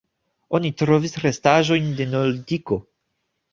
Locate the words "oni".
0.59-0.71